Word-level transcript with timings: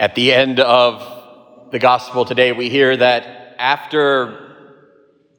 At 0.00 0.14
the 0.14 0.32
end 0.32 0.60
of 0.60 1.70
the 1.72 1.78
gospel 1.78 2.24
today, 2.24 2.52
we 2.52 2.70
hear 2.70 2.96
that 2.96 3.54
after 3.58 4.56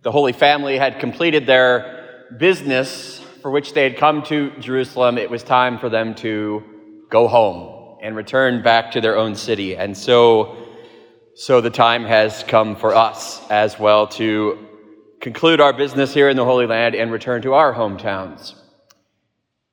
the 0.03 0.11
Holy 0.11 0.33
Family 0.33 0.77
had 0.77 0.99
completed 0.99 1.47
their 1.47 2.27
business 2.37 3.19
for 3.41 3.49
which 3.49 3.73
they 3.73 3.81
had 3.81 3.97
come 3.97 4.21
to 4.25 4.51
Jerusalem, 4.59 5.17
it 5.17 5.31
was 5.31 5.41
time 5.41 5.79
for 5.79 5.89
them 5.89 6.13
to 6.17 6.63
go 7.09 7.27
home 7.27 7.97
and 8.03 8.15
return 8.15 8.61
back 8.61 8.91
to 8.91 9.01
their 9.01 9.17
own 9.17 9.33
city. 9.33 9.75
And 9.75 9.97
so, 9.97 10.55
so 11.33 11.59
the 11.59 11.71
time 11.71 12.05
has 12.05 12.43
come 12.43 12.75
for 12.75 12.93
us 12.93 13.41
as 13.49 13.79
well 13.79 14.05
to 14.09 14.67
conclude 15.21 15.59
our 15.59 15.73
business 15.73 16.13
here 16.13 16.29
in 16.29 16.37
the 16.37 16.45
Holy 16.45 16.67
Land 16.67 16.93
and 16.93 17.11
return 17.11 17.41
to 17.41 17.55
our 17.55 17.73
hometowns. 17.73 18.53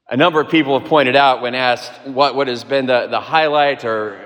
A 0.08 0.16
number 0.16 0.40
of 0.40 0.48
people 0.48 0.80
have 0.80 0.88
pointed 0.88 1.14
out 1.14 1.42
when 1.42 1.54
asked 1.54 1.92
what, 2.06 2.34
what 2.34 2.48
has 2.48 2.64
been 2.64 2.86
the, 2.86 3.08
the 3.08 3.20
highlight 3.20 3.84
or 3.84 4.24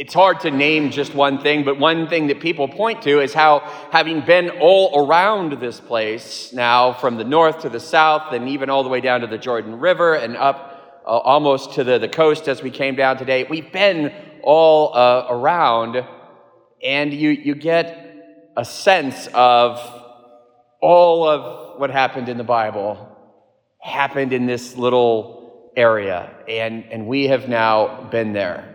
it's 0.00 0.14
hard 0.14 0.40
to 0.40 0.50
name 0.50 0.90
just 0.90 1.14
one 1.14 1.42
thing, 1.42 1.62
but 1.62 1.78
one 1.78 2.08
thing 2.08 2.28
that 2.28 2.40
people 2.40 2.66
point 2.66 3.02
to 3.02 3.20
is 3.20 3.34
how, 3.34 3.60
having 3.92 4.22
been 4.22 4.48
all 4.48 5.06
around 5.06 5.60
this 5.60 5.78
place 5.78 6.54
now, 6.54 6.94
from 6.94 7.18
the 7.18 7.24
north 7.24 7.60
to 7.60 7.68
the 7.68 7.78
south, 7.78 8.32
and 8.32 8.48
even 8.48 8.70
all 8.70 8.82
the 8.82 8.88
way 8.88 9.02
down 9.02 9.20
to 9.20 9.26
the 9.26 9.36
Jordan 9.36 9.78
River 9.78 10.14
and 10.14 10.38
up 10.38 11.02
uh, 11.04 11.10
almost 11.10 11.74
to 11.74 11.84
the, 11.84 11.98
the 11.98 12.08
coast 12.08 12.48
as 12.48 12.62
we 12.62 12.70
came 12.70 12.96
down 12.96 13.18
today, 13.18 13.44
we've 13.50 13.70
been 13.72 14.10
all 14.42 14.96
uh, 14.96 15.26
around, 15.28 16.02
and 16.82 17.12
you, 17.12 17.28
you 17.28 17.54
get 17.54 18.50
a 18.56 18.64
sense 18.64 19.28
of 19.34 19.78
all 20.80 21.28
of 21.28 21.78
what 21.78 21.90
happened 21.90 22.30
in 22.30 22.38
the 22.38 22.42
Bible 22.42 23.06
happened 23.78 24.32
in 24.32 24.46
this 24.46 24.78
little 24.78 25.70
area, 25.76 26.34
and, 26.48 26.86
and 26.90 27.06
we 27.06 27.26
have 27.26 27.50
now 27.50 28.08
been 28.10 28.32
there. 28.32 28.69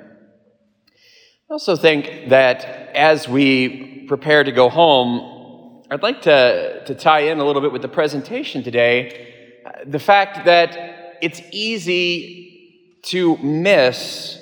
Also 1.56 1.78
think 1.78 2.28
that 2.28 2.66
as 2.94 3.30
we 3.30 4.04
prepare 4.10 4.44
to 4.44 4.52
go 4.52 4.68
home, 4.68 5.86
I'd 5.90 6.04
like 6.04 6.24
to, 6.24 6.84
to 6.84 6.94
tie 6.94 7.22
in 7.32 7.40
a 7.40 7.46
little 7.46 7.62
bit 7.62 7.72
with 7.72 7.82
the 7.82 7.88
presentation 7.88 8.62
today 8.62 9.62
uh, 9.66 9.72
the 9.86 9.98
fact 9.98 10.44
that 10.48 11.18
it's 11.22 11.42
easy 11.54 13.00
to 13.04 13.38
miss 13.38 14.38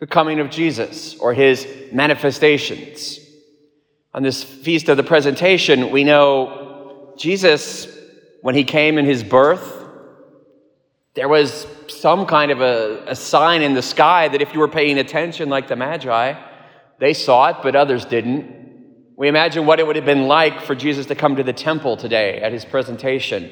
the 0.00 0.08
coming 0.08 0.40
of 0.40 0.50
Jesus 0.50 1.14
or 1.18 1.34
his 1.34 1.68
manifestations. 1.92 3.20
On 4.12 4.24
this 4.24 4.42
feast 4.42 4.88
of 4.88 4.96
the 4.96 5.04
presentation, 5.04 5.92
we 5.92 6.02
know 6.02 7.14
Jesus, 7.16 7.86
when 8.40 8.56
he 8.56 8.64
came 8.64 8.98
in 8.98 9.04
his 9.04 9.22
birth, 9.22 9.81
there 11.14 11.28
was 11.28 11.66
some 11.88 12.26
kind 12.26 12.50
of 12.50 12.60
a, 12.60 13.04
a, 13.08 13.16
sign 13.16 13.62
in 13.62 13.74
the 13.74 13.82
sky 13.82 14.28
that 14.28 14.40
if 14.40 14.54
you 14.54 14.60
were 14.60 14.68
paying 14.68 14.98
attention, 14.98 15.50
like 15.50 15.68
the 15.68 15.76
Magi, 15.76 16.34
they 17.00 17.12
saw 17.12 17.48
it, 17.48 17.56
but 17.62 17.76
others 17.76 18.06
didn't. 18.06 18.62
We 19.16 19.28
imagine 19.28 19.66
what 19.66 19.78
it 19.78 19.86
would 19.86 19.96
have 19.96 20.06
been 20.06 20.26
like 20.26 20.62
for 20.62 20.74
Jesus 20.74 21.06
to 21.06 21.14
come 21.14 21.36
to 21.36 21.42
the 21.42 21.52
temple 21.52 21.98
today 21.98 22.40
at 22.40 22.52
his 22.52 22.64
presentation, 22.64 23.50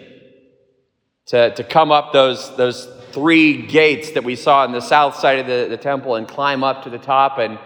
to, 1.27 1.55
to 1.55 1.63
come 1.63 1.93
up 1.93 2.15
those, 2.15 2.57
those 2.57 2.87
three 3.13 3.67
gates 3.67 4.13
that 4.13 4.25
we 4.25 4.37
saw 4.37 4.63
on 4.63 4.73
the 4.73 4.81
south 4.81 5.17
side 5.17 5.39
of 5.39 5.47
the, 5.47 5.67
the 5.69 5.77
temple 5.77 6.17
and 6.17 6.27
climb 6.27 6.65
up 6.65 6.85
to 6.85 6.91
the 6.91 6.99
top 6.99 7.39
and 7.39 7.59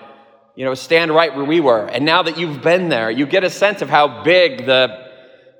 you 0.56 0.64
know 0.64 0.74
stand 0.74 1.14
right 1.14 1.34
where 1.34 1.44
we 1.44 1.60
were. 1.60 1.86
And 1.86 2.04
now 2.04 2.22
that 2.22 2.38
you've 2.38 2.62
been 2.62 2.88
there, 2.88 3.10
you 3.10 3.26
get 3.26 3.44
a 3.44 3.50
sense 3.50 3.82
of 3.82 3.88
how 3.88 4.22
big 4.22 4.66
the 4.66 5.03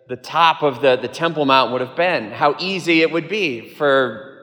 the 0.09 0.17
top 0.17 0.63
of 0.63 0.83
the, 0.83 0.97
the 0.97 1.09
Temple 1.09 1.45
Mount 1.47 1.73
would 1.73 1.81
have 1.81 1.97
been, 1.97 2.31
how 2.31 2.57
easy 2.59 3.01
it 3.01 3.11
would 3.11 3.29
be 3.29 3.71
for 3.71 4.35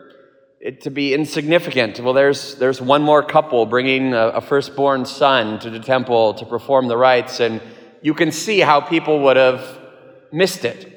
it 0.59 0.81
to 0.81 0.91
be 0.91 1.13
insignificant. 1.13 1.99
Well, 1.99 2.13
there's, 2.13 2.55
there's 2.55 2.79
one 2.79 3.01
more 3.01 3.23
couple 3.23 3.65
bringing 3.65 4.13
a, 4.13 4.27
a 4.27 4.41
firstborn 4.41 5.05
son 5.05 5.59
to 5.59 5.69
the 5.69 5.79
temple 5.79 6.35
to 6.35 6.45
perform 6.45 6.87
the 6.87 6.97
rites, 6.97 7.39
and 7.39 7.61
you 8.01 8.13
can 8.13 8.31
see 8.31 8.59
how 8.59 8.79
people 8.79 9.23
would 9.23 9.37
have 9.37 9.79
missed 10.31 10.63
it. 10.63 10.87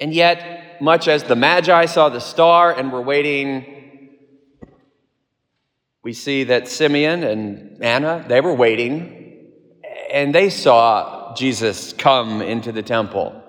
And 0.00 0.12
yet, 0.12 0.80
much 0.80 1.06
as 1.06 1.24
the 1.24 1.36
Magi 1.36 1.86
saw 1.86 2.08
the 2.08 2.20
star 2.20 2.72
and 2.72 2.92
were 2.92 3.02
waiting, 3.02 4.10
we 6.02 6.12
see 6.12 6.44
that 6.44 6.66
Simeon 6.68 7.22
and 7.22 7.82
Anna, 7.82 8.24
they 8.26 8.40
were 8.40 8.54
waiting, 8.54 9.52
and 10.12 10.34
they 10.34 10.50
saw 10.50 11.34
Jesus 11.34 11.92
come 11.92 12.42
into 12.42 12.72
the 12.72 12.82
temple 12.82 13.44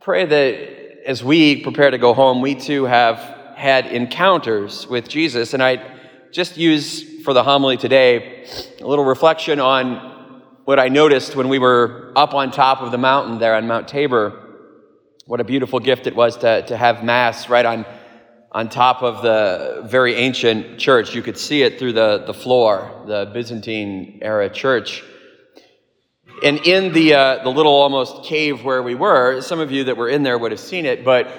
pray 0.00 0.24
that 0.24 1.06
as 1.06 1.22
we 1.22 1.60
prepare 1.62 1.90
to 1.90 1.98
go 1.98 2.14
home, 2.14 2.40
we 2.40 2.54
too 2.54 2.84
have 2.84 3.18
had 3.54 3.86
encounters 3.86 4.86
with 4.86 5.06
Jesus. 5.06 5.52
And 5.52 5.62
I 5.62 5.98
just 6.32 6.56
use 6.56 7.22
for 7.22 7.34
the 7.34 7.44
homily 7.44 7.76
today 7.76 8.46
a 8.80 8.86
little 8.86 9.04
reflection 9.04 9.60
on 9.60 10.42
what 10.64 10.78
I 10.78 10.88
noticed 10.88 11.36
when 11.36 11.50
we 11.50 11.58
were 11.58 12.14
up 12.16 12.32
on 12.32 12.50
top 12.50 12.80
of 12.80 12.92
the 12.92 12.98
mountain 12.98 13.38
there 13.38 13.54
on 13.54 13.66
Mount 13.66 13.88
Tabor. 13.88 14.32
What 15.26 15.42
a 15.42 15.44
beautiful 15.44 15.80
gift 15.80 16.06
it 16.06 16.16
was 16.16 16.38
to, 16.38 16.62
to 16.62 16.78
have 16.78 17.04
Mass 17.04 17.50
right 17.50 17.66
on, 17.66 17.84
on 18.52 18.70
top 18.70 19.02
of 19.02 19.20
the 19.22 19.86
very 19.86 20.14
ancient 20.14 20.78
church. 20.78 21.14
You 21.14 21.20
could 21.20 21.36
see 21.36 21.62
it 21.62 21.78
through 21.78 21.92
the, 21.92 22.24
the 22.26 22.34
floor, 22.34 23.04
the 23.06 23.30
Byzantine 23.34 24.20
era 24.22 24.48
church. 24.48 25.04
And 26.42 26.58
in 26.66 26.92
the, 26.92 27.14
uh, 27.14 27.42
the 27.42 27.50
little 27.50 27.72
almost 27.72 28.24
cave 28.24 28.64
where 28.64 28.82
we 28.82 28.94
were, 28.94 29.42
some 29.42 29.60
of 29.60 29.70
you 29.70 29.84
that 29.84 29.96
were 29.96 30.08
in 30.08 30.22
there 30.22 30.38
would 30.38 30.52
have 30.52 30.60
seen 30.60 30.86
it, 30.86 31.04
but 31.04 31.30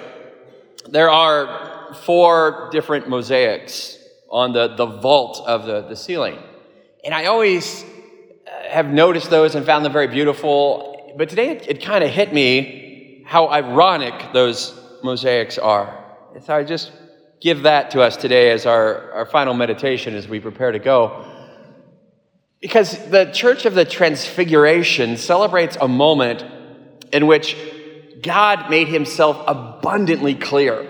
there 0.88 1.10
are 1.10 1.94
four 1.94 2.68
different 2.70 3.08
mosaics 3.08 3.98
on 4.30 4.52
the, 4.52 4.76
the 4.76 4.86
vault 4.86 5.42
of 5.46 5.66
the, 5.66 5.82
the 5.82 5.96
ceiling. 5.96 6.38
And 7.04 7.12
I 7.12 7.26
always 7.26 7.84
uh, 7.84 8.68
have 8.70 8.86
noticed 8.86 9.28
those 9.28 9.56
and 9.56 9.66
found 9.66 9.84
them 9.84 9.92
very 9.92 10.06
beautiful. 10.06 11.14
But 11.16 11.28
today 11.28 11.50
it, 11.50 11.68
it 11.68 11.82
kind 11.82 12.04
of 12.04 12.10
hit 12.10 12.32
me 12.32 13.24
how 13.26 13.48
ironic 13.48 14.32
those 14.32 14.78
mosaics 15.02 15.58
are. 15.58 15.98
So 16.40 16.54
I 16.54 16.62
just 16.62 16.92
give 17.40 17.62
that 17.62 17.90
to 17.90 18.02
us 18.02 18.16
today 18.16 18.50
as 18.52 18.66
our, 18.66 19.10
our 19.12 19.26
final 19.26 19.52
meditation 19.52 20.14
as 20.14 20.28
we 20.28 20.38
prepare 20.38 20.70
to 20.70 20.78
go. 20.78 21.26
Because 22.62 22.96
the 23.08 23.24
Church 23.26 23.66
of 23.66 23.74
the 23.74 23.84
Transfiguration 23.84 25.16
celebrates 25.16 25.76
a 25.80 25.88
moment 25.88 26.44
in 27.12 27.26
which 27.26 27.56
God 28.22 28.70
made 28.70 28.86
himself 28.86 29.42
abundantly 29.48 30.36
clear. 30.36 30.88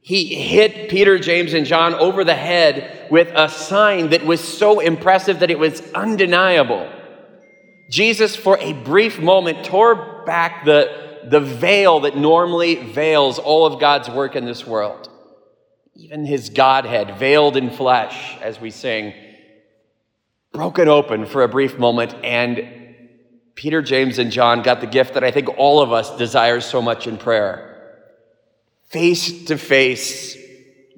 He 0.00 0.34
hit 0.34 0.88
Peter, 0.88 1.18
James, 1.18 1.54
and 1.54 1.66
John 1.66 1.94
over 1.94 2.22
the 2.22 2.36
head 2.36 3.08
with 3.10 3.32
a 3.34 3.48
sign 3.48 4.10
that 4.10 4.24
was 4.24 4.40
so 4.40 4.78
impressive 4.78 5.40
that 5.40 5.50
it 5.50 5.58
was 5.58 5.82
undeniable. 5.92 6.88
Jesus, 7.90 8.36
for 8.36 8.56
a 8.58 8.72
brief 8.72 9.18
moment, 9.18 9.64
tore 9.64 10.24
back 10.24 10.64
the, 10.64 11.20
the 11.24 11.40
veil 11.40 12.00
that 12.00 12.16
normally 12.16 12.76
veils 12.76 13.40
all 13.40 13.66
of 13.66 13.80
God's 13.80 14.08
work 14.08 14.36
in 14.36 14.44
this 14.44 14.64
world. 14.64 15.08
Even 15.96 16.24
his 16.24 16.48
Godhead, 16.48 17.18
veiled 17.18 17.56
in 17.56 17.70
flesh, 17.70 18.36
as 18.40 18.60
we 18.60 18.70
sing 18.70 19.14
broken 20.52 20.88
open 20.88 21.26
for 21.26 21.42
a 21.42 21.48
brief 21.48 21.78
moment, 21.78 22.14
and 22.22 22.68
Peter, 23.54 23.82
James, 23.82 24.18
and 24.18 24.30
John 24.30 24.62
got 24.62 24.80
the 24.80 24.86
gift 24.86 25.14
that 25.14 25.24
I 25.24 25.30
think 25.30 25.48
all 25.58 25.80
of 25.80 25.92
us 25.92 26.16
desire 26.16 26.60
so 26.60 26.80
much 26.80 27.06
in 27.06 27.18
prayer 27.18 27.68
face 28.88 29.46
to 29.46 29.56
face 29.56 30.36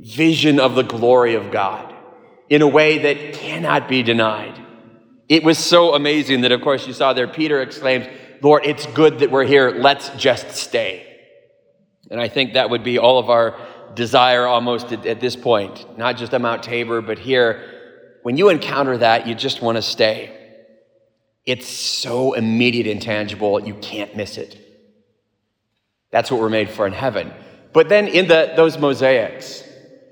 vision 0.00 0.58
of 0.58 0.74
the 0.74 0.82
glory 0.82 1.36
of 1.36 1.52
God 1.52 1.94
in 2.50 2.60
a 2.60 2.66
way 2.66 2.98
that 2.98 3.34
cannot 3.34 3.88
be 3.88 4.02
denied. 4.02 4.60
It 5.28 5.44
was 5.44 5.58
so 5.58 5.94
amazing 5.94 6.40
that, 6.40 6.50
of 6.50 6.60
course, 6.60 6.86
you 6.88 6.92
saw 6.92 7.12
there, 7.12 7.28
Peter 7.28 7.62
exclaims, 7.62 8.06
Lord, 8.42 8.66
it's 8.66 8.84
good 8.86 9.20
that 9.20 9.30
we're 9.30 9.44
here. 9.44 9.70
Let's 9.70 10.10
just 10.10 10.50
stay. 10.50 11.06
And 12.10 12.20
I 12.20 12.28
think 12.28 12.54
that 12.54 12.68
would 12.68 12.82
be 12.82 12.98
all 12.98 13.18
of 13.18 13.30
our 13.30 13.56
desire 13.94 14.44
almost 14.44 14.92
at, 14.92 15.06
at 15.06 15.20
this 15.20 15.36
point, 15.36 15.96
not 15.96 16.16
just 16.16 16.34
at 16.34 16.40
Mount 16.40 16.64
Tabor, 16.64 17.00
but 17.00 17.18
here 17.18 17.73
when 18.24 18.38
you 18.38 18.48
encounter 18.48 18.96
that, 18.96 19.26
you 19.26 19.34
just 19.34 19.60
want 19.60 19.76
to 19.76 19.82
stay. 19.82 20.34
It's 21.44 21.68
so 21.68 22.32
immediate 22.32 22.86
and 22.86 23.00
tangible, 23.00 23.60
you 23.60 23.74
can't 23.74 24.16
miss 24.16 24.38
it. 24.38 24.58
That's 26.10 26.30
what 26.30 26.40
we're 26.40 26.48
made 26.48 26.70
for 26.70 26.86
in 26.86 26.94
heaven. 26.94 27.34
But 27.74 27.90
then 27.90 28.08
in 28.08 28.26
the, 28.26 28.54
those 28.56 28.78
mosaics, 28.78 29.62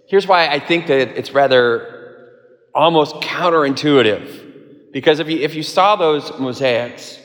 here's 0.09 0.27
why 0.27 0.47
I 0.47 0.59
think 0.59 0.89
that 0.89 1.17
it's 1.19 1.33
rather 1.33 2.29
almost 2.75 3.15
counterintuitive. 3.23 4.93
Because 4.93 5.19
if 5.19 5.31
you, 5.31 5.39
if 5.39 5.55
you 5.55 5.63
saw 5.63 5.97
those 5.97 6.39
mosaics, 6.39 7.19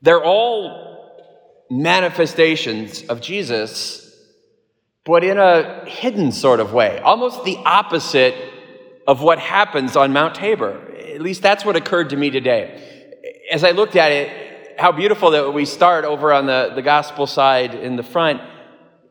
they're 0.00 0.22
all 0.22 1.12
manifestations 1.68 3.02
of 3.06 3.20
Jesus, 3.20 4.16
but 5.04 5.24
in 5.24 5.38
a 5.38 5.84
hidden 5.86 6.30
sort 6.30 6.60
of 6.60 6.72
way, 6.72 7.00
almost 7.00 7.42
the 7.42 7.56
opposite 7.64 8.51
of 9.06 9.22
what 9.22 9.38
happens 9.38 9.96
on 9.96 10.12
Mount 10.12 10.34
Tabor. 10.34 10.80
At 11.14 11.20
least 11.20 11.42
that's 11.42 11.64
what 11.64 11.76
occurred 11.76 12.10
to 12.10 12.16
me 12.16 12.30
today. 12.30 13.40
As 13.50 13.64
I 13.64 13.72
looked 13.72 13.96
at 13.96 14.12
it, 14.12 14.78
how 14.78 14.92
beautiful 14.92 15.30
that 15.32 15.52
we 15.52 15.64
start 15.64 16.04
over 16.04 16.32
on 16.32 16.46
the, 16.46 16.72
the 16.74 16.82
gospel 16.82 17.26
side 17.26 17.74
in 17.74 17.96
the 17.96 18.02
front. 18.02 18.40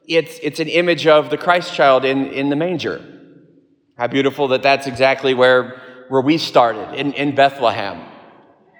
It's, 0.07 0.39
it's 0.41 0.59
an 0.59 0.67
image 0.67 1.07
of 1.07 1.29
the 1.29 1.37
Christ 1.37 1.73
child 1.73 2.05
in, 2.05 2.27
in 2.27 2.49
the 2.49 2.55
manger. 2.55 3.01
How 3.97 4.07
beautiful 4.07 4.47
that 4.49 4.63
that's 4.63 4.87
exactly 4.87 5.33
where, 5.33 6.05
where 6.09 6.21
we 6.21 6.37
started, 6.37 6.95
in, 6.95 7.13
in 7.13 7.35
Bethlehem. 7.35 8.01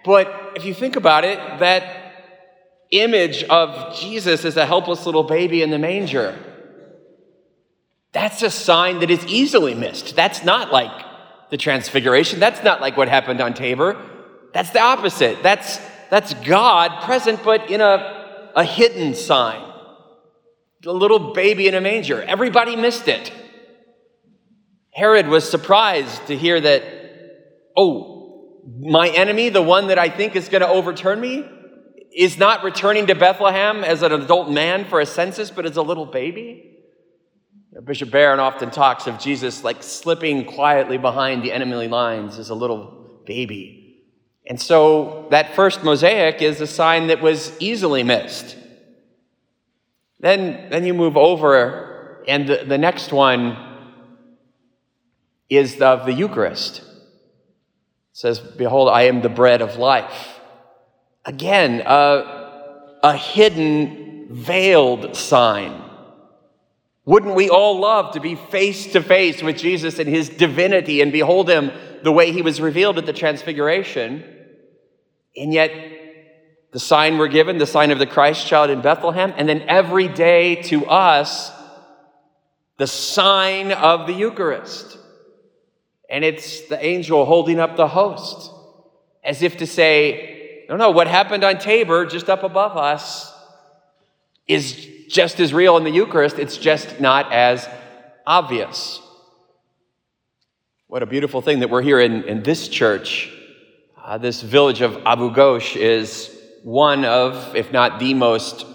But 0.03 0.53
if 0.55 0.65
you 0.65 0.73
think 0.73 0.95
about 0.95 1.23
it, 1.25 1.37
that 1.59 2.13
image 2.89 3.43
of 3.43 3.95
Jesus 3.95 4.43
as 4.45 4.57
a 4.57 4.65
helpless 4.65 5.05
little 5.05 5.23
baby 5.23 5.61
in 5.61 5.69
the 5.69 5.79
manger, 5.79 6.37
that's 8.13 8.41
a 8.41 8.49
sign 8.49 8.99
that 8.99 9.09
is 9.09 9.25
easily 9.25 9.73
missed. 9.73 10.15
That's 10.15 10.43
not 10.43 10.71
like 10.71 10.91
the 11.49 11.57
transfiguration. 11.57 12.39
That's 12.39 12.63
not 12.63 12.81
like 12.81 12.97
what 12.97 13.07
happened 13.07 13.39
on 13.41 13.53
Tabor. 13.53 14.01
That's 14.53 14.71
the 14.71 14.81
opposite. 14.81 15.41
That's, 15.43 15.79
that's 16.09 16.33
God 16.33 17.03
present, 17.03 17.43
but 17.43 17.69
in 17.69 17.79
a, 17.79 18.51
a 18.55 18.63
hidden 18.63 19.15
sign. 19.15 19.69
The 20.81 20.93
little 20.93 21.33
baby 21.33 21.67
in 21.67 21.75
a 21.75 21.81
manger. 21.81 22.21
Everybody 22.21 22.75
missed 22.75 23.07
it. 23.07 23.31
Herod 24.93 25.27
was 25.27 25.49
surprised 25.49 26.27
to 26.27 26.35
hear 26.35 26.59
that, 26.59 26.83
oh, 27.77 28.59
my 28.79 29.07
enemy, 29.09 29.49
the 29.49 29.61
one 29.61 29.87
that 29.87 29.97
I 29.97 30.09
think 30.09 30.35
is 30.35 30.49
going 30.49 30.61
to 30.61 30.67
overturn 30.67 31.21
me, 31.21 31.47
is 32.13 32.37
not 32.37 32.63
returning 32.63 33.07
to 33.07 33.15
Bethlehem 33.15 33.85
as 33.85 34.01
an 34.01 34.11
adult 34.11 34.49
man 34.49 34.83
for 34.85 34.99
a 34.99 35.05
census, 35.05 35.49
but 35.49 35.65
as 35.65 35.77
a 35.77 35.81
little 35.81 36.05
baby. 36.05 36.70
Bishop 37.79 38.12
Barron 38.12 38.39
often 38.39 38.69
talks 38.69 39.07
of 39.07 39.18
Jesus 39.18 39.63
like 39.63 39.81
slipping 39.81 40.45
quietly 40.45 40.97
behind 40.97 41.41
the 41.41 41.53
enemy 41.53 41.88
lines 41.88 42.38
as 42.38 42.50
a 42.50 42.56
little 42.56 43.21
baby. 43.25 44.03
And 44.45 44.59
so 44.59 45.27
that 45.31 45.56
first 45.56 45.83
mosaic 45.83 46.41
is 46.41 46.59
a 46.59 46.68
sign 46.68 47.07
that 47.07 47.21
was 47.21 47.56
easily 47.59 48.03
missed. 48.03 48.57
Then, 50.19 50.69
then 50.69 50.85
you 50.85 50.94
move 50.94 51.15
over, 51.15 52.23
and 52.27 52.47
the, 52.47 52.65
the 52.68 52.77
next 52.77 53.13
one 53.13 53.57
is 55.50 55.79
of 55.81 56.06
the 56.06 56.13
Eucharist. 56.13 56.79
It 56.79 56.85
says, 58.12 58.39
Behold, 58.39 58.89
I 58.89 59.03
am 59.03 59.21
the 59.21 59.29
bread 59.29 59.62
of 59.62 59.77
life. 59.77 60.39
Again, 61.25 61.81
a, 61.85 63.00
a 63.03 63.15
hidden, 63.15 64.27
veiled 64.29 65.15
sign. 65.15 65.90
Wouldn't 67.06 67.36
we 67.36 67.50
all 67.50 67.80
love 67.80 68.13
to 68.13 68.19
be 68.19 68.36
face 68.36 68.92
to 68.94 69.01
face 69.01 69.42
with 69.42 69.57
Jesus 69.57 69.98
and 69.98 70.07
his 70.07 70.30
divinity 70.30 71.01
and 71.01 71.12
behold 71.12 71.50
him 71.50 71.71
the 72.03 72.12
way 72.12 72.31
he 72.31 72.42
was 72.42 72.62
revealed 72.62 72.98
at 72.98 73.06
the 73.06 73.13
Transfiguration? 73.13 74.24
And 75.36 75.53
yet, 75.53 75.71
the 76.71 76.80
sign 76.80 77.18
we're 77.18 77.27
given, 77.27 77.57
the 77.57 77.65
sign 77.65 77.92
of 77.92 78.00
the 78.00 78.06
Christ 78.06 78.48
child 78.48 78.69
in 78.69 78.81
Bethlehem, 78.81 79.33
and 79.36 79.48
then 79.50 79.63
every 79.63 80.07
day 80.07 80.56
to 80.63 80.86
us, 80.86 81.51
the 82.77 82.88
sign 82.88 83.71
of 83.71 84.07
the 84.07 84.13
Eucharist. 84.13 84.97
And 86.09 86.24
it's 86.24 86.68
the 86.68 86.83
angel 86.83 87.25
holding 87.25 87.59
up 87.59 87.77
the 87.77 87.88
host, 87.88 88.51
as 89.24 89.42
if 89.42 89.57
to 89.57 89.68
say, 89.68 90.65
no, 90.69 90.77
no, 90.77 90.92
what 90.92 91.07
happened 91.07 91.44
on 91.44 91.57
Tabor, 91.57 92.06
just 92.06 92.30
up 92.30 92.44
above 92.44 92.77
us, 92.77 93.33
is 94.47 94.88
just 95.11 95.39
as 95.39 95.53
real 95.53 95.77
in 95.77 95.83
the 95.83 95.91
Eucharist, 95.91 96.39
it's 96.39 96.57
just 96.57 96.99
not 96.99 97.31
as 97.31 97.67
obvious. 98.25 99.01
What 100.87 101.03
a 101.03 101.05
beautiful 101.05 101.41
thing 101.41 101.59
that 101.59 101.69
we're 101.69 101.81
here 101.81 101.99
in, 101.99 102.23
in 102.23 102.43
this 102.43 102.67
church. 102.67 103.31
Uh, 104.03 104.17
this 104.17 104.41
village 104.41 104.81
of 104.81 104.97
Abu 105.05 105.31
Ghosh 105.31 105.75
is 105.75 106.35
one 106.63 107.05
of, 107.05 107.55
if 107.55 107.71
not 107.71 107.99
the 107.99 108.13
most 108.13 108.65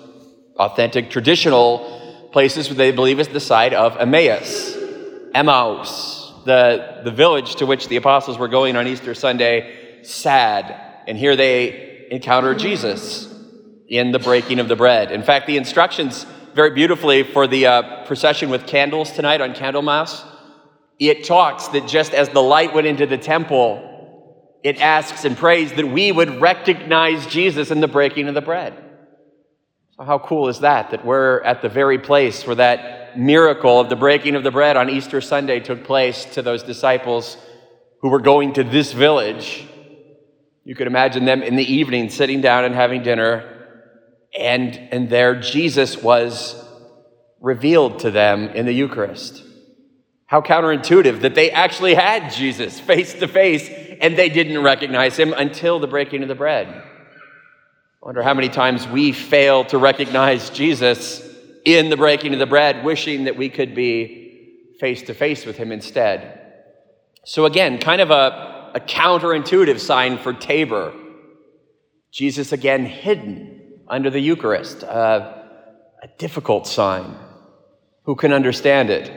authentic 0.56 1.10
traditional 1.10 2.28
places 2.32 2.68
where 2.68 2.76
they 2.76 2.90
believe 2.90 3.20
is 3.20 3.28
the 3.28 3.40
site 3.40 3.72
of 3.72 3.96
Emmaus, 3.96 4.76
Emmaus, 5.34 6.32
the, 6.44 7.00
the 7.04 7.10
village 7.10 7.56
to 7.56 7.66
which 7.66 7.88
the 7.88 7.96
apostles 7.96 8.38
were 8.38 8.48
going 8.48 8.76
on 8.76 8.86
Easter 8.86 9.14
Sunday, 9.14 10.02
sad. 10.02 10.74
And 11.06 11.18
here 11.18 11.36
they 11.36 12.08
encounter 12.10 12.54
Jesus 12.54 13.35
in 13.88 14.12
the 14.12 14.18
breaking 14.18 14.58
of 14.58 14.68
the 14.68 14.76
bread. 14.76 15.12
In 15.12 15.22
fact, 15.22 15.46
the 15.46 15.56
instructions 15.56 16.26
very 16.54 16.70
beautifully 16.70 17.22
for 17.22 17.46
the 17.46 17.66
uh, 17.66 18.04
procession 18.06 18.48
with 18.48 18.66
candles 18.66 19.12
tonight 19.12 19.42
on 19.42 19.52
Candlemas, 19.52 20.24
it 20.98 21.24
talks 21.24 21.68
that 21.68 21.86
just 21.86 22.14
as 22.14 22.30
the 22.30 22.42
light 22.42 22.72
went 22.72 22.86
into 22.86 23.04
the 23.06 23.18
temple, 23.18 24.58
it 24.64 24.80
asks 24.80 25.26
and 25.26 25.36
prays 25.36 25.74
that 25.74 25.86
we 25.86 26.10
would 26.10 26.40
recognize 26.40 27.26
Jesus 27.26 27.70
in 27.70 27.80
the 27.80 27.88
breaking 27.88 28.28
of 28.28 28.34
the 28.34 28.40
bread. 28.40 28.74
So, 29.98 30.04
how 30.04 30.18
cool 30.18 30.48
is 30.48 30.60
that? 30.60 30.92
That 30.92 31.04
we're 31.04 31.42
at 31.42 31.60
the 31.60 31.68
very 31.68 31.98
place 31.98 32.46
where 32.46 32.56
that 32.56 33.18
miracle 33.18 33.78
of 33.78 33.90
the 33.90 33.96
breaking 33.96 34.34
of 34.34 34.42
the 34.42 34.50
bread 34.50 34.78
on 34.78 34.88
Easter 34.88 35.20
Sunday 35.20 35.60
took 35.60 35.84
place 35.84 36.24
to 36.34 36.42
those 36.42 36.62
disciples 36.62 37.36
who 38.00 38.08
were 38.08 38.20
going 38.20 38.54
to 38.54 38.64
this 38.64 38.92
village. 38.92 39.66
You 40.64 40.74
could 40.74 40.86
imagine 40.86 41.26
them 41.26 41.42
in 41.42 41.56
the 41.56 41.74
evening 41.74 42.08
sitting 42.08 42.40
down 42.40 42.64
and 42.64 42.74
having 42.74 43.02
dinner 43.02 43.55
and, 44.46 44.76
and 44.92 45.10
there 45.10 45.38
Jesus 45.40 46.00
was 46.00 46.64
revealed 47.40 47.98
to 48.00 48.10
them 48.10 48.48
in 48.48 48.64
the 48.64 48.72
Eucharist. 48.72 49.42
How 50.26 50.40
counterintuitive 50.40 51.20
that 51.20 51.34
they 51.34 51.50
actually 51.50 51.94
had 51.94 52.32
Jesus 52.32 52.78
face 52.80 53.14
to 53.14 53.28
face 53.28 53.68
and 54.00 54.16
they 54.16 54.28
didn't 54.28 54.62
recognize 54.62 55.16
him 55.16 55.32
until 55.32 55.80
the 55.80 55.86
breaking 55.86 56.22
of 56.22 56.28
the 56.28 56.34
bread. 56.34 56.68
I 56.68 56.82
wonder 58.06 58.22
how 58.22 58.34
many 58.34 58.48
times 58.48 58.86
we 58.86 59.10
fail 59.12 59.64
to 59.66 59.78
recognize 59.78 60.50
Jesus 60.50 61.28
in 61.64 61.90
the 61.90 61.96
breaking 61.96 62.32
of 62.32 62.38
the 62.38 62.46
bread, 62.46 62.84
wishing 62.84 63.24
that 63.24 63.36
we 63.36 63.48
could 63.48 63.74
be 63.74 64.70
face 64.78 65.02
to 65.02 65.14
face 65.14 65.44
with 65.44 65.56
him 65.56 65.72
instead. 65.72 66.40
So, 67.24 67.46
again, 67.46 67.78
kind 67.78 68.00
of 68.00 68.12
a, 68.12 68.70
a 68.74 68.80
counterintuitive 68.80 69.80
sign 69.80 70.18
for 70.18 70.32
Tabor. 70.32 70.92
Jesus 72.12 72.52
again 72.52 72.86
hidden 72.86 73.55
under 73.88 74.10
the 74.10 74.20
Eucharist, 74.20 74.82
uh, 74.84 75.32
a 76.02 76.08
difficult 76.18 76.66
sign. 76.66 77.16
Who 78.04 78.14
can 78.14 78.32
understand 78.32 78.90
it? 78.90 79.10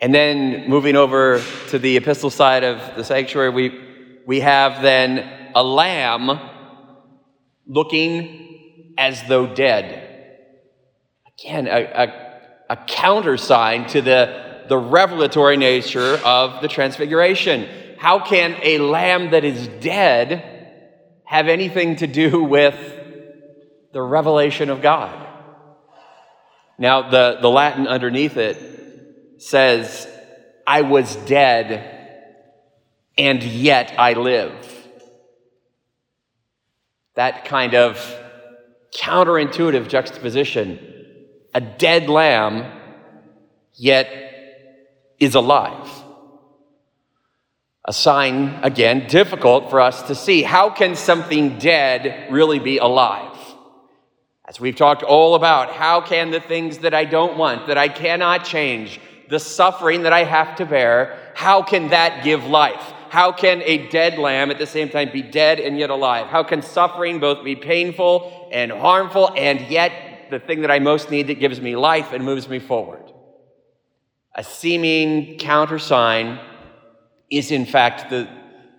And 0.00 0.14
then 0.14 0.68
moving 0.68 0.96
over 0.96 1.42
to 1.68 1.78
the 1.78 1.96
epistle 1.96 2.30
side 2.30 2.64
of 2.64 2.96
the 2.96 3.04
sanctuary, 3.04 3.50
we, 3.50 3.80
we 4.26 4.40
have 4.40 4.82
then 4.82 5.50
a 5.54 5.62
lamb 5.62 6.40
looking 7.66 8.94
as 8.98 9.22
though 9.28 9.46
dead. 9.46 10.38
Again, 11.38 11.66
a, 11.66 11.70
a, 11.70 12.74
a 12.74 12.76
countersign 12.86 13.86
to 13.88 14.02
the, 14.02 14.64
the 14.68 14.76
revelatory 14.76 15.56
nature 15.56 16.20
of 16.24 16.60
the 16.60 16.68
Transfiguration. 16.68 17.68
How 17.98 18.20
can 18.20 18.56
a 18.62 18.78
lamb 18.78 19.30
that 19.30 19.44
is 19.44 19.68
dead 19.80 20.50
have 21.24 21.48
anything 21.48 21.96
to 21.96 22.06
do 22.06 22.42
with 22.56 22.74
the 23.94 24.02
revelation 24.02 24.70
of 24.70 24.82
God. 24.82 25.24
Now, 26.76 27.08
the, 27.08 27.38
the 27.40 27.48
Latin 27.48 27.86
underneath 27.86 28.36
it 28.36 28.58
says, 29.38 30.08
I 30.66 30.82
was 30.82 31.14
dead, 31.14 32.26
and 33.16 33.40
yet 33.40 33.94
I 33.96 34.14
live. 34.14 34.52
That 37.14 37.44
kind 37.44 37.74
of 37.76 37.96
counterintuitive 38.96 39.86
juxtaposition. 39.88 40.80
A 41.54 41.60
dead 41.60 42.08
lamb, 42.08 42.80
yet 43.74 44.08
is 45.20 45.36
alive. 45.36 45.88
A 47.84 47.92
sign, 47.92 48.58
again, 48.64 49.06
difficult 49.06 49.70
for 49.70 49.80
us 49.80 50.02
to 50.08 50.16
see. 50.16 50.42
How 50.42 50.70
can 50.70 50.96
something 50.96 51.58
dead 51.58 52.32
really 52.32 52.58
be 52.58 52.78
alive? 52.78 53.33
As 54.46 54.60
we've 54.60 54.76
talked 54.76 55.02
all 55.02 55.34
about, 55.34 55.70
how 55.70 56.00
can 56.00 56.30
the 56.30 56.40
things 56.40 56.78
that 56.78 56.92
I 56.92 57.06
don't 57.06 57.38
want, 57.38 57.68
that 57.68 57.78
I 57.78 57.88
cannot 57.88 58.44
change, 58.44 59.00
the 59.30 59.40
suffering 59.40 60.02
that 60.02 60.12
I 60.12 60.24
have 60.24 60.56
to 60.56 60.66
bear, 60.66 61.32
how 61.34 61.62
can 61.62 61.88
that 61.88 62.24
give 62.24 62.44
life? 62.44 62.92
How 63.08 63.32
can 63.32 63.62
a 63.62 63.88
dead 63.88 64.18
lamb 64.18 64.50
at 64.50 64.58
the 64.58 64.66
same 64.66 64.90
time 64.90 65.10
be 65.12 65.22
dead 65.22 65.60
and 65.60 65.78
yet 65.78 65.88
alive? 65.88 66.26
How 66.26 66.42
can 66.42 66.62
suffering 66.62 67.20
both 67.20 67.44
be 67.44 67.56
painful 67.56 68.50
and 68.52 68.70
harmful 68.70 69.32
and 69.36 69.60
yet 69.62 70.30
the 70.30 70.40
thing 70.40 70.62
that 70.62 70.70
I 70.70 70.78
most 70.78 71.10
need 71.10 71.28
that 71.28 71.40
gives 71.40 71.60
me 71.60 71.76
life 71.76 72.12
and 72.12 72.24
moves 72.24 72.48
me 72.48 72.58
forward? 72.58 73.12
A 74.34 74.44
seeming 74.44 75.38
countersign 75.38 76.40
is 77.30 77.50
in 77.50 77.64
fact 77.64 78.10
the, 78.10 78.28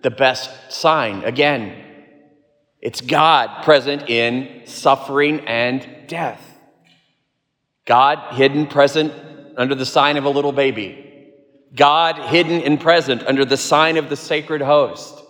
the 0.02 0.10
best 0.10 0.50
sign. 0.70 1.24
Again, 1.24 1.85
it's 2.80 3.00
God 3.00 3.64
present 3.64 4.08
in 4.08 4.66
suffering 4.66 5.40
and 5.40 5.86
death. 6.06 6.42
God 7.84 8.34
hidden 8.34 8.66
present 8.66 9.12
under 9.56 9.74
the 9.74 9.86
sign 9.86 10.16
of 10.16 10.24
a 10.24 10.30
little 10.30 10.52
baby. 10.52 11.32
God 11.74 12.16
hidden 12.16 12.62
and 12.62 12.80
present 12.80 13.26
under 13.26 13.44
the 13.44 13.56
sign 13.56 13.96
of 13.96 14.08
the 14.08 14.16
sacred 14.16 14.60
host. 14.60 15.22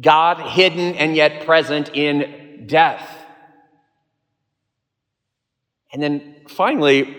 God 0.00 0.38
hidden 0.38 0.94
and 0.94 1.16
yet 1.16 1.44
present 1.44 1.90
in 1.94 2.66
death. 2.66 3.16
And 5.92 6.02
then 6.02 6.36
finally, 6.48 7.16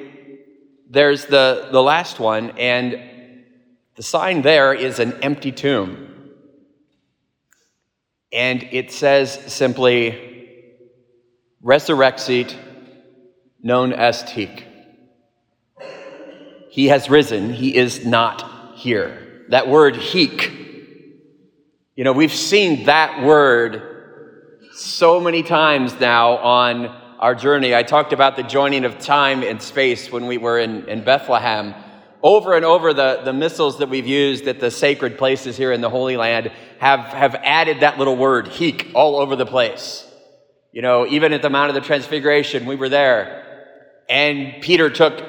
there's 0.89 1.25
the, 1.25 1.70
the 1.72 1.82
last 1.82 2.20
one, 2.20 2.51
and 2.51 2.94
The 4.00 4.03
sign 4.03 4.44
there 4.44 4.74
is 4.74 5.00
an 5.00 5.12
empty 5.22 5.51
tomb. 5.51 6.09
And 8.31 8.63
it 8.71 8.91
says 8.91 9.31
simply, 9.51 10.27
Resurrexit 11.63 12.55
non 13.62 13.93
est 13.93 14.29
hic. 14.29 14.65
He 16.69 16.88
has 16.88 17.09
risen, 17.09 17.51
he 17.53 17.75
is 17.75 18.05
not 18.05 18.75
here. 18.75 19.45
That 19.50 19.67
word 19.67 19.95
hic, 19.95 20.51
you 21.95 22.03
know, 22.05 22.13
we've 22.13 22.33
seen 22.33 22.86
that 22.86 23.25
word 23.25 23.81
so 24.71 25.19
many 25.19 25.43
times 25.43 26.00
now 26.00 26.38
on 26.38 26.86
our 27.19 27.36
journey. 27.36 27.75
I 27.75 27.83
talked 27.83 28.13
about 28.13 28.38
the 28.38 28.43
joining 28.43 28.86
of 28.86 29.00
time 29.00 29.43
and 29.43 29.62
space 29.62 30.09
when 30.09 30.25
we 30.25 30.38
were 30.38 30.59
in, 30.59 30.88
in 30.88 31.03
Bethlehem. 31.03 31.75
Over 32.24 32.55
and 32.55 32.63
over, 32.63 32.93
the, 32.93 33.21
the 33.25 33.33
missals 33.33 33.79
that 33.79 33.89
we've 33.89 34.07
used 34.07 34.48
at 34.48 34.62
the 34.62 34.71
sacred 34.71 35.17
places 35.17 35.57
here 35.57 35.74
in 35.74 35.81
the 35.81 35.89
Holy 35.89 36.15
Land 36.15 36.51
have, 36.79 37.01
have 37.01 37.36
added 37.36 37.81
that 37.81 37.98
little 37.98 38.17
word, 38.17 38.48
hic, 38.48 38.88
all 38.93 39.17
over 39.17 39.36
the 39.36 39.45
place. 39.45 40.05
You 40.71 40.81
know, 40.81 41.05
even 41.07 41.33
at 41.33 41.41
the 41.41 41.50
Mount 41.50 41.69
of 41.69 41.75
the 41.75 41.81
Transfiguration, 41.81 42.65
we 42.65 42.75
were 42.75 42.89
there. 42.89 43.45
And 44.09 44.62
Peter 44.62 44.89
took 44.89 45.24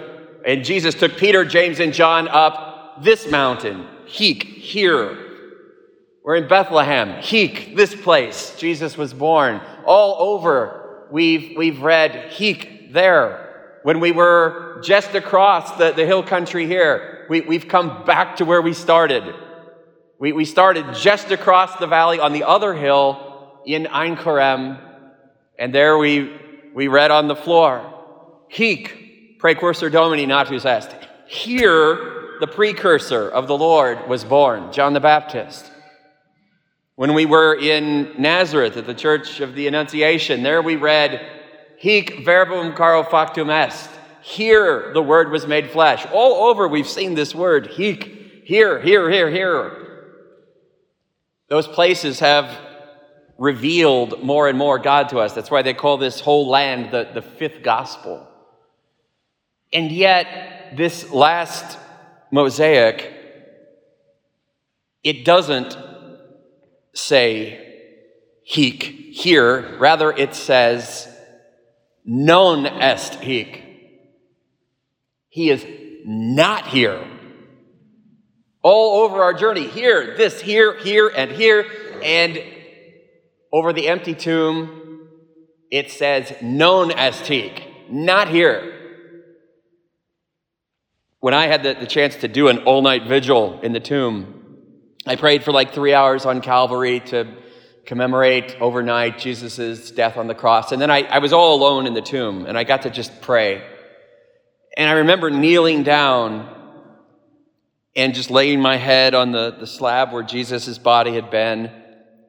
and 0.45 0.65
Jesus 0.65 0.95
took 0.95 1.17
Peter, 1.17 1.45
James, 1.45 1.81
and 1.81 1.93
John 1.93 2.27
up 2.29 3.03
this 3.03 3.31
mountain, 3.31 3.87
Hic, 4.07 4.43
here. 4.43 5.19
We're 6.25 6.37
in 6.37 6.49
Bethlehem, 6.49 7.23
Hic, 7.23 7.77
this 7.77 7.95
place. 7.95 8.55
Jesus 8.59 8.97
was 8.97 9.13
born. 9.13 9.61
All 9.85 10.17
over, 10.19 11.07
we've, 11.11 11.57
we've 11.57 11.83
read 11.83 12.33
Hic 12.33 12.93
there. 12.93 13.79
When 13.83 14.01
we 14.01 14.13
were 14.13 14.81
just 14.83 15.15
across 15.15 15.77
the, 15.77 15.93
the 15.93 16.07
hill 16.07 16.23
country 16.23 16.67
here, 16.67 17.27
we, 17.29 17.43
we've 17.43 17.69
come 17.69 18.05
back 18.05 18.37
to 18.37 18.45
where 18.45 18.63
we 18.63 18.73
started. 18.73 19.35
We, 20.21 20.33
we 20.33 20.45
started 20.45 20.95
just 20.95 21.31
across 21.31 21.77
the 21.77 21.87
valley 21.87 22.21
on 22.21 22.35
the 22.35 22.45
other 22.45 22.75
hill 22.75 23.63
in 23.65 23.87
Ein 23.87 24.17
Karem, 24.19 24.79
and 25.59 25.75
there 25.75 25.97
we, 25.97 26.31
we 26.75 26.89
read 26.89 27.11
on 27.11 27.27
the 27.27 27.35
floor, 27.35 27.91
Hic, 28.49 29.39
Precursor 29.39 29.89
Domini 29.89 30.27
natus 30.27 30.67
est. 30.67 30.95
Here, 31.27 32.37
the 32.39 32.47
precursor 32.47 33.31
of 33.31 33.47
the 33.47 33.57
Lord 33.57 34.11
was 34.11 34.23
born, 34.23 34.71
John 34.75 34.93
the 34.93 35.01
Baptist. 35.01 35.73
When 36.97 37.15
we 37.15 37.25
were 37.25 37.55
in 37.55 38.13
Nazareth 38.19 38.77
at 38.77 38.85
the 38.85 38.93
Church 38.93 39.41
of 39.41 39.55
the 39.55 39.69
Annunciation, 39.69 40.43
there 40.43 40.61
we 40.61 40.77
read, 40.77 41.27
Hic 41.79 42.27
verbum 42.27 42.75
caro 42.75 43.05
factum 43.05 43.49
est. 43.49 43.89
Here 44.21 44.93
the 44.93 45.03
word 45.03 45.31
was 45.31 45.47
made 45.47 45.71
flesh. 45.71 46.05
All 46.13 46.51
over 46.51 46.69
we've 46.69 46.87
seen 46.87 47.15
this 47.15 47.35
word, 47.35 47.69
hic, 47.69 48.05
here, 48.45 48.79
here, 48.83 49.09
here, 49.09 49.31
here. 49.31 49.80
Those 51.51 51.67
places 51.67 52.21
have 52.21 52.57
revealed 53.37 54.23
more 54.23 54.49
and 54.49 54.57
more 54.57 54.79
God 54.79 55.09
to 55.09 55.19
us. 55.19 55.33
That's 55.33 55.51
why 55.51 55.63
they 55.63 55.75
call 55.75 55.99
this 55.99 56.21
whole 56.21 56.49
land 56.49 56.93
the, 56.93 57.11
the 57.13 57.23
fifth 57.23 57.65
gospel. 57.65 58.29
And 59.73 59.91
yet, 59.91 60.77
this 60.77 61.11
last 61.11 61.77
mosaic, 62.31 63.13
it 65.03 65.25
doesn't 65.25 65.77
say 66.95 67.67
hic 68.45 68.83
here, 68.83 69.77
rather, 69.79 70.13
it 70.13 70.37
says 70.37 71.09
non 72.05 72.65
est 72.67 73.15
hic. 73.15 73.65
He 75.29 75.51
is 75.51 75.67
not 76.05 76.69
here. 76.69 77.05
All 78.63 79.05
over 79.05 79.23
our 79.23 79.33
journey, 79.33 79.67
here, 79.67 80.17
this, 80.17 80.41
here, 80.41 80.77
here, 80.79 81.09
and 81.09 81.31
here, 81.31 81.67
and 82.03 82.43
over 83.53 83.73
the 83.73 83.89
empty 83.89 84.15
tomb, 84.15 85.09
it 85.71 85.91
says 85.91 86.35
non 86.43 86.91
est 86.91 87.27
hic, 87.27 87.63
not 87.91 88.29
here 88.29 88.81
when 91.21 91.35
I 91.35 91.47
had 91.47 91.63
the, 91.63 91.75
the 91.75 91.87
chance 91.87 92.17
to 92.17 92.29
do 92.29 92.49
an 92.49 92.59
all 92.65 92.83
night 92.83 93.05
vigil 93.07 93.61
in 93.63 93.73
the 93.73 93.81
tomb, 93.81 94.57
I 95.07 95.17
prayed 95.17 95.45
for 95.45 95.53
like 95.53 95.73
three 95.73 95.95
hours 95.95 96.27
on 96.27 96.41
Calvary 96.41 97.01
to 97.01 97.37
commemorate 97.85 98.57
overnight 98.61 99.19
Jesus' 99.19 99.91
death 99.91 100.17
on 100.17 100.27
the 100.27 100.35
cross. 100.35 100.73
And 100.73 100.81
then 100.81 100.91
I, 100.91 101.03
I 101.03 101.19
was 101.19 101.33
all 101.33 101.55
alone 101.55 101.87
in 101.87 101.95
the 101.95 102.03
tomb 102.03 102.47
and 102.47 102.57
I 102.57 102.65
got 102.65 102.83
to 102.83 102.91
just 102.91 103.21
pray. 103.21 103.63
And 104.77 104.89
I 104.89 104.93
remember 104.93 105.31
kneeling 105.31 105.83
down 105.83 106.60
and 107.97 108.15
just 108.15 108.31
laying 108.31 108.61
my 108.61 108.77
head 108.77 109.15
on 109.15 109.33
the, 109.33 109.51
the 109.51 109.67
slab 109.67 110.13
where 110.13 110.23
Jesus' 110.23 110.79
body 110.79 111.15
had 111.15 111.31
been. 111.31 111.71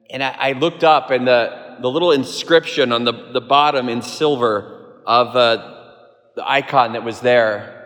And 0.10 0.24
I, 0.24 0.36
I, 0.38 0.52
looked 0.54 0.84
up 0.84 1.12
and 1.12 1.28
the, 1.28 1.78
the 1.82 1.90
little 1.90 2.12
inscription 2.12 2.92
on 2.92 3.04
the, 3.04 3.14
the 3.32 3.42
bottom 3.42 3.88
in 3.88 4.02
silver 4.02 5.02
of 5.06 5.36
uh, 5.36 5.92
the 6.36 6.50
icon 6.50 6.94
that 6.94 7.04
was 7.04 7.22
there 7.22 7.78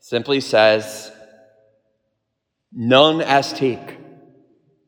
simply 0.00 0.40
says, 0.40 1.12
Non 2.72 3.20
hic. 3.20 3.98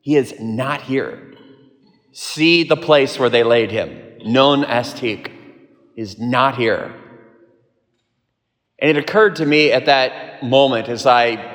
He 0.00 0.17
is 0.17 0.35
not 0.41 0.83
here. 0.83 1.35
See 2.12 2.64
the 2.64 2.76
place 2.76 3.19
where 3.19 3.31
they 3.31 3.43
laid 3.43 3.71
him. 3.71 4.19
Non 4.25 4.62
hic. 4.62 5.33
Is 5.97 6.19
not 6.19 6.57
here. 6.57 6.93
And 8.81 8.91
it 8.91 8.97
occurred 8.97 9.37
to 9.37 9.47
me 9.47 9.71
at 9.71 9.87
that 9.87 10.43
moment 10.43 10.88
as 10.88 11.07
I 11.07 11.53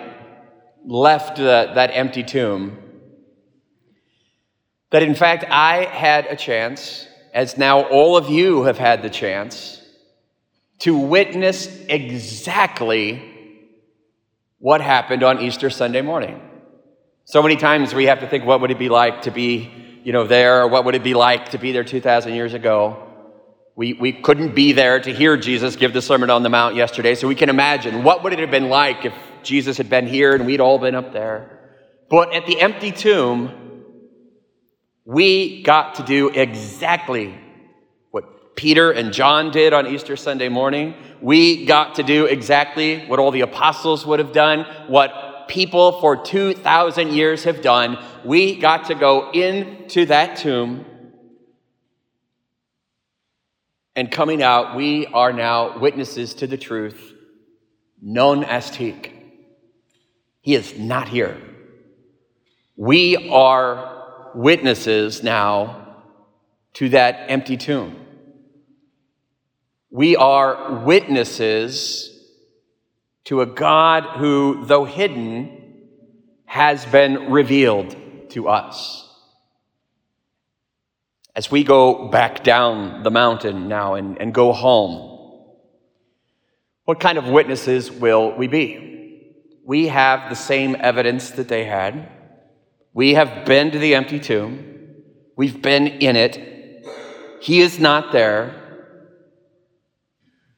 left 0.86 1.38
the, 1.38 1.72
that 1.76 1.92
empty 1.94 2.24
tomb 2.24 2.78
that 4.92 5.04
in 5.04 5.16
fact 5.16 5.46
I 5.50 5.86
had 5.86 6.26
a 6.26 6.36
chance, 6.36 7.08
as 7.34 7.58
now 7.58 7.84
all 7.84 8.18
of 8.18 8.30
you 8.30 8.64
have 8.64 8.78
had 8.78 9.02
the 9.02 9.10
chance, 9.10 9.82
to 10.80 10.98
witness 10.98 11.68
exactly 11.88 13.24
what 14.60 14.82
happened 14.82 15.24
on 15.24 15.42
Easter 15.42 15.70
Sunday 15.70 16.02
morning. 16.02 16.42
So 17.26 17.44
many 17.44 17.56
times 17.56 17.94
we 17.94 18.06
have 18.06 18.22
to 18.22 18.28
think, 18.28 18.46
what 18.46 18.62
would 18.62 18.72
it 18.72 18.80
be 18.80 18.90
like 18.90 19.24
to 19.24 19.32
be, 19.32 19.72
you 20.04 20.12
know, 20.12 20.26
there? 20.26 20.68
What 20.68 20.86
would 20.86 20.96
it 20.96 21.04
be 21.04 21.14
like 21.14 21.50
to 21.50 21.58
be 21.58 21.72
there 21.72 21.84
2,000 21.84 22.34
years 22.34 22.54
ago? 22.54 23.06
We, 23.76 23.94
we 23.94 24.12
couldn't 24.12 24.56
be 24.56 24.74
there 24.74 25.00
to 25.00 25.14
hear 25.14 25.38
Jesus 25.38 25.76
give 25.76 25.94
the 25.94 26.02
Sermon 26.02 26.30
on 26.30 26.44
the 26.44 26.50
Mount 26.50 26.76
yesterday, 26.76 27.16
so 27.16 27.28
we 27.28 27.36
can 27.36 27.50
imagine 27.50 28.04
what 28.04 28.24
would 28.24 28.34
it 28.34 28.40
have 28.40 28.52
been 28.52 28.70
like 28.70 29.06
if 29.06 29.14
Jesus 29.50 29.78
had 29.78 29.90
been 29.90 30.06
here 30.06 30.36
and 30.36 30.46
we'd 30.46 30.62
all 30.62 30.78
been 30.78 30.94
up 30.94 31.12
there. 31.12 31.60
But 32.08 32.36
at 32.36 32.46
the 32.46 32.62
empty 32.62 32.92
tomb, 32.92 33.84
we 35.06 35.64
got 35.64 35.96
to 35.96 36.04
do 36.04 36.30
exactly 36.30 37.36
what 38.12 38.56
Peter 38.56 38.92
and 38.92 39.12
John 39.12 39.50
did 39.50 39.74
on 39.74 39.88
Easter 39.88 40.16
Sunday 40.16 40.50
morning. 40.50 40.94
We 41.20 41.66
got 41.66 41.96
to 41.96 42.04
do 42.04 42.26
exactly 42.26 43.08
what 43.08 43.18
all 43.18 43.32
the 43.32 43.42
apostles 43.42 44.06
would 44.06 44.20
have 44.20 44.34
done, 44.34 44.68
what 44.88 45.48
people 45.48 46.00
for 46.00 46.16
2,000 46.16 47.12
years 47.12 47.46
have 47.46 47.64
done. 47.64 47.98
We 48.24 48.56
got 48.56 48.86
to 48.86 48.94
go 48.94 49.32
into 49.32 50.06
that 50.06 50.38
tomb. 50.38 50.86
And 53.96 54.12
coming 54.12 54.44
out, 54.44 54.76
we 54.76 55.08
are 55.08 55.34
now 55.34 55.80
witnesses 55.80 56.36
to 56.36 56.46
the 56.46 56.58
truth. 56.58 57.16
Non 58.00 58.44
est 58.44 58.76
hic. 58.76 59.19
He 60.50 60.56
is 60.56 60.80
not 60.80 61.08
here. 61.08 61.40
We 62.76 63.30
are 63.30 64.32
witnesses 64.34 65.22
now 65.22 66.06
to 66.74 66.90
that 66.90 67.30
empty 67.30 67.56
tomb. 67.56 68.04
We 69.92 70.16
are 70.16 70.84
witnesses 70.84 72.10
to 73.26 73.42
a 73.42 73.46
God 73.46 74.18
who, 74.18 74.66
though 74.66 74.86
hidden, 74.86 75.86
has 76.46 76.84
been 76.84 77.32
revealed 77.32 77.96
to 78.30 78.48
us. 78.48 79.08
As 81.36 81.52
we 81.52 81.64
go 81.64 82.08
back 82.08 82.44
down 82.44 83.04
the 83.04 83.12
mountain 83.12 83.68
now 83.68 83.94
and, 83.94 84.20
and 84.20 84.34
go 84.34 84.52
home, 84.52 85.46
what 86.86 87.00
kind 87.00 87.20
of 87.20 87.28
witnesses 87.28 87.92
will 87.92 88.36
we 88.36 88.48
be? 88.48 88.90
We 89.70 89.90
have 89.90 90.32
the 90.32 90.36
same 90.36 90.76
evidence 90.80 91.30
that 91.30 91.48
they 91.48 91.64
had. 91.64 92.10
We 92.92 93.14
have 93.14 93.46
been 93.46 93.70
to 93.70 93.78
the 93.78 93.94
empty 93.94 94.20
tomb. 94.20 94.96
We've 95.36 95.62
been 95.62 95.86
in 95.86 96.16
it. 96.16 96.84
He 97.40 97.60
is 97.60 97.78
not 97.78 98.12
there. 98.12 98.56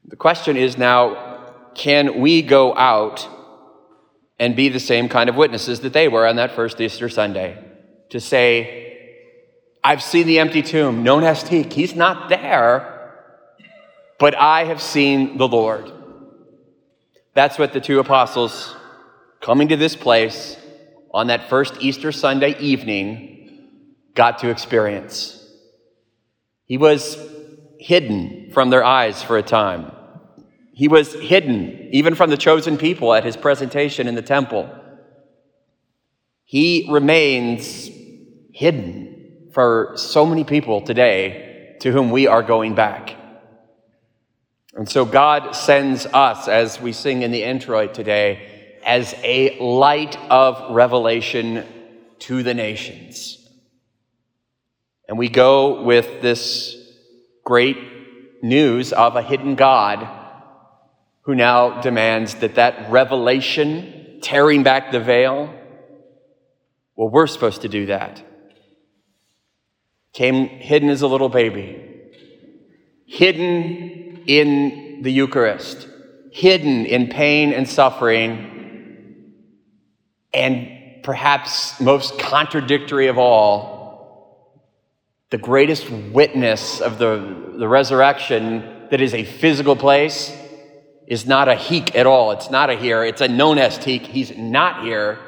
The 0.06 0.16
question 0.16 0.56
is 0.56 0.78
now 0.78 1.44
can 1.76 2.22
we 2.22 2.42
go 2.42 2.74
out 2.74 3.28
and 4.40 4.56
be 4.56 4.70
the 4.70 4.80
same 4.80 5.10
kind 5.10 5.30
of 5.30 5.36
witnesses 5.36 5.82
that 5.82 5.92
they 5.92 6.08
were 6.08 6.26
on 6.26 6.38
that 6.38 6.52
first 6.56 6.80
Easter 6.80 7.10
Sunday? 7.10 7.62
To 8.12 8.22
say, 8.22 9.18
I've 9.84 10.02
seen 10.02 10.26
the 10.26 10.40
empty 10.40 10.62
tomb, 10.62 11.04
non 11.04 11.26
est 11.26 11.50
hic, 11.50 11.74
he's 11.74 11.96
not 11.96 12.30
there, 12.30 13.26
but 14.20 14.36
I 14.36 14.64
have 14.64 14.82
seen 14.82 15.38
the 15.38 15.50
Lord. 15.50 15.92
That's 17.34 17.60
what 17.60 17.74
the 17.74 17.82
two 17.82 18.00
apostles 18.00 18.78
coming 19.42 19.70
to 19.70 19.76
this 19.76 19.96
place 19.96 20.56
on 21.12 21.28
that 21.28 21.50
first 21.50 21.76
Easter 21.80 22.12
Sunday 22.12 22.58
evening 22.60 23.68
got 24.14 24.40
to 24.40 24.50
experience. 24.50 25.38
He 26.66 26.78
was 26.78 27.18
hidden 27.80 28.52
from 28.54 28.70
their 28.70 28.84
eyes 28.84 29.24
for 29.24 29.38
a 29.38 29.44
time. 29.44 29.92
He 30.74 30.88
was 30.88 31.14
hidden 31.14 31.90
even 31.92 32.16
from 32.16 32.30
the 32.30 32.38
chosen 32.38 32.78
people 32.78 33.14
at 33.14 33.26
his 33.26 33.36
presentation 33.36 34.08
in 34.08 34.16
the 34.16 34.22
temple. 34.22 34.70
He 36.46 36.88
remains 36.90 37.90
hidden 38.54 39.50
for 39.54 39.94
so 39.96 40.26
many 40.26 40.44
people 40.44 40.82
today 40.82 41.78
to 41.82 41.92
whom 41.92 42.12
we 42.12 42.28
are 42.28 42.44
going 42.44 42.76
back. 42.76 43.16
And 44.74 44.88
so 44.88 45.04
God 45.04 45.54
sends 45.54 46.06
us, 46.06 46.48
as 46.48 46.80
we 46.80 46.94
sing 46.94 47.24
in 47.24 47.32
the 47.32 47.44
introit 47.44 47.94
today, 47.94 48.51
as 48.84 49.14
a 49.24 49.60
light 49.60 50.18
of 50.30 50.74
revelation 50.74 51.66
to 52.20 52.44
the 52.44 52.54
nations. 52.54 53.38
And 55.08 55.18
we 55.18 55.30
go 55.30 55.84
with 55.84 56.22
this 56.22 56.76
great 57.44 57.78
news 58.42 58.94
of 58.94 59.16
a 59.16 59.22
hidden 59.22 59.56
God 59.56 60.08
who 61.24 61.36
now 61.36 61.82
demands 61.82 62.36
that 62.36 62.56
that 62.56 62.90
revelation, 62.92 64.20
tearing 64.22 64.64
back 64.64 64.92
the 64.92 65.00
veil, 65.00 65.54
well, 66.96 67.10
we're 67.10 67.28
supposed 67.28 67.62
to 67.62 67.70
do 67.70 67.88
that. 67.88 68.24
Came 70.14 70.48
hidden 70.48 70.90
as 70.90 71.02
a 71.02 71.08
little 71.08 71.30
baby, 71.30 72.10
hidden 73.06 74.24
in 74.28 75.02
the 75.02 75.12
Eucharist, 75.12 75.88
hidden 76.32 76.86
in 76.86 77.08
pain 77.08 77.54
and 77.54 77.68
suffering, 77.68 78.51
and 80.34 81.04
perhaps 81.04 81.80
most 81.80 82.20
contradictory 82.20 83.08
of 83.08 83.18
all, 83.18 83.82
the 85.30 85.38
greatest 85.38 85.90
witness 85.90 86.82
of 86.82 86.98
the, 86.98 87.54
the 87.58 87.68
resurrection 87.68 88.88
that 88.92 89.02
is 89.02 89.14
a 89.14 89.24
physical 89.24 89.76
place 89.76 90.36
is 91.08 91.26
not 91.26 91.48
a 91.48 91.56
hic 91.56 91.96
at 91.96 92.06
all. 92.06 92.32
It's 92.32 92.50
not 92.50 92.70
a 92.70 92.76
here. 92.76 93.04
It's 93.04 93.22
a 93.22 93.28
non 93.28 93.58
est 93.58 93.84
hic. 93.84 94.04
He's 94.04 94.36
not 94.38 94.84
here. 94.84 95.20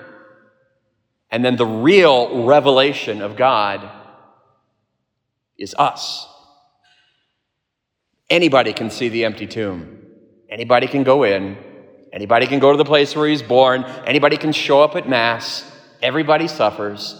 And 1.29 1.43
then 1.43 1.55
the 1.55 1.65
real 1.65 2.45
revelation 2.45 3.21
of 3.21 3.35
God 3.35 3.89
is 5.57 5.73
us. 5.77 6.27
Anybody 8.29 8.73
can 8.73 8.89
see 8.89 9.09
the 9.09 9.25
empty 9.25 9.47
tomb. 9.47 9.99
Anybody 10.49 10.87
can 10.87 11.03
go 11.03 11.23
in. 11.23 11.57
Anybody 12.13 12.45
can 12.45 12.59
go 12.59 12.71
to 12.71 12.77
the 12.77 12.85
place 12.85 13.15
where 13.15 13.27
he's 13.27 13.41
born. 13.41 13.83
Anybody 14.05 14.37
can 14.37 14.51
show 14.51 14.83
up 14.83 14.95
at 14.95 15.09
Mass. 15.09 15.69
Everybody 16.01 16.47
suffers. 16.47 17.19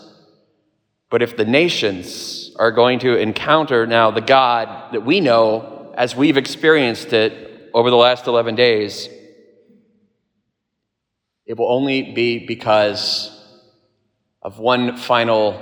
But 1.10 1.24
if 1.24 1.36
the 1.36 1.46
nations 1.46 2.52
are 2.58 2.72
going 2.72 3.00
to 3.00 3.18
encounter 3.18 3.88
now 3.88 4.12
the 4.12 4.22
God 4.22 4.94
that 4.94 5.04
we 5.04 5.20
know 5.20 5.92
as 5.98 6.16
we've 6.16 6.38
experienced 6.38 7.12
it 7.12 7.72
over 7.74 7.90
the 7.90 7.96
last 7.96 8.28
11 8.28 8.54
days, 8.54 9.10
it 11.48 11.58
will 11.58 11.72
only 11.72 12.14
be 12.14 12.46
because 12.46 13.30
of 14.44 14.60
one 14.60 14.96
final 14.98 15.60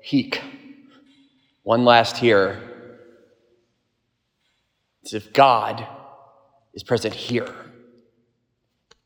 hic, 0.00 0.40
one 1.62 1.84
last 1.84 2.16
here. 2.16 2.60
It's 5.02 5.14
if 5.14 5.32
God 5.32 5.84
is 6.74 6.84
present 6.84 7.14
here, 7.14 7.52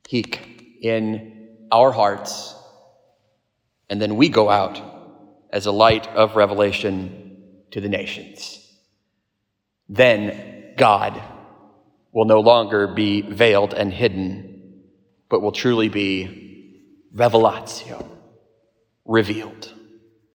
hic, 0.09 0.41
in 0.83 1.49
our 1.73 1.91
hearts, 1.93 2.55
and 3.89 4.01
then 4.01 4.17
we 4.17 4.29
go 4.29 4.49
out 4.49 4.81
as 5.51 5.67
a 5.67 5.73
light 5.73 6.07
of 6.09 6.37
revelation 6.37 7.37
to 7.71 7.81
the 7.81 7.89
nations. 7.89 8.63
Then 9.89 10.75
God 10.77 11.21
will 12.13 12.25
no 12.25 12.41
longer 12.41 12.89
be 12.89 13.21
veiled 13.23 13.75
and 13.75 13.93
hidden, 13.93 14.83
but 15.29 15.41
will 15.41 15.53
truly 15.53 15.89
be 15.89 16.83
revelatio, 17.15 18.09
revealed. 19.05 19.73